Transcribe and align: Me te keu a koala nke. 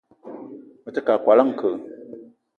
Me 0.83 0.95
te 0.95 0.99
keu 1.05 1.15
a 1.17 1.21
koala 1.25 1.43
nke. 1.49 1.69